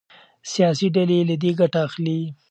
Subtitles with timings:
[0.51, 2.21] سياسي ډلې له دې ګټه اخلي.